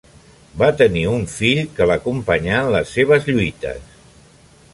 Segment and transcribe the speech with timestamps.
[0.61, 3.97] Va tenir un fill, que l'acompanyà en les seves lluites.